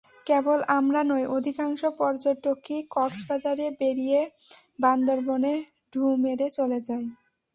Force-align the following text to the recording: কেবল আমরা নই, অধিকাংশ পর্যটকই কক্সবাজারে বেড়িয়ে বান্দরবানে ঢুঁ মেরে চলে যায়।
কেবল 0.27 0.59
আমরা 0.77 1.01
নই, 1.03 1.23
অধিকাংশ 1.37 1.81
পর্যটকই 1.99 2.79
কক্সবাজারে 2.91 3.67
বেড়িয়ে 3.79 4.19
বান্দরবানে 4.79 5.53
ঢুঁ 5.93 6.09
মেরে 6.23 6.47
চলে 6.57 6.79
যায়। 6.87 7.07